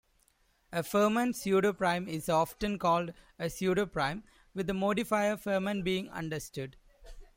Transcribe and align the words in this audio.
A 0.71 0.81
Fermat 0.81 1.35
pseudoprime 1.35 2.07
is 2.07 2.27
often 2.27 2.79
called 2.79 3.13
a 3.37 3.45
pseudoprime, 3.45 4.23
with 4.55 4.65
the 4.65 4.73
modifier 4.73 5.37
Fermat 5.37 5.83
being 5.83 6.09
understood. 6.09 6.75